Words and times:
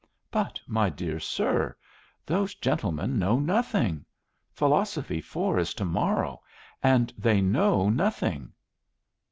"But, 0.31 0.59
my 0.65 0.89
dear 0.89 1.19
sir, 1.19 1.77
those 2.25 2.55
gentlemen 2.55 3.19
know 3.19 3.37
nothing! 3.37 4.03
Philosophy 4.51 5.21
4 5.21 5.59
is 5.59 5.75
tomorrow, 5.75 6.41
and 6.81 7.13
they 7.19 7.39
know 7.39 7.87
nothing." 7.87 8.51